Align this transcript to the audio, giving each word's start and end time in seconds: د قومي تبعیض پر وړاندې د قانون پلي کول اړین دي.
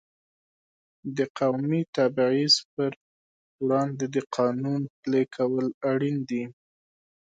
د 1.17 1.19
قومي 1.37 1.81
تبعیض 1.95 2.55
پر 2.73 2.91
وړاندې 3.63 4.05
د 4.15 4.17
قانون 4.35 4.81
پلي 5.01 5.23
کول 5.35 5.65
اړین 5.91 6.17
دي. 6.29 6.43